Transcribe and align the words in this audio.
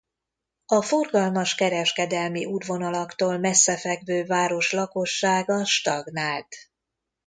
A 0.65 0.81
forgalmas 0.81 1.55
kereskedelmi 1.55 2.45
útvonalaktól 2.45 3.37
messze 3.37 3.77
fekvő 3.77 4.25
város 4.25 4.71
lakossága 4.71 5.65
stagnált. 5.65 6.55